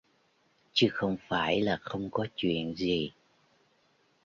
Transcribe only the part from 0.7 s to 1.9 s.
Chứ không phải là